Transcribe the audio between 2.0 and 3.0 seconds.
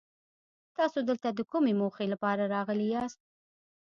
لپاره راغلي